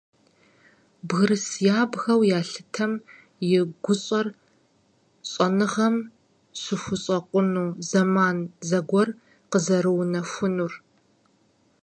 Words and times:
Бгырыс 1.07 1.47
ябгэу 1.79 2.21
ялъытэм 2.37 2.91
и 3.49 3.49
гущӏэр 3.83 4.27
щӏэныгъэм 5.29 5.95
щыхущӏэкъуну 6.59 7.67
зэман 7.89 8.37
зэгуэр 8.67 9.09
къызэрыунэхунур. 9.51 10.73